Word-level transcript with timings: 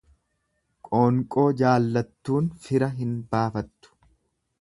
Qoonqoo 0.87 1.43
jaallattuun 1.61 2.47
fira 2.65 2.89
hin 3.03 3.13
baafattu. 3.35 3.93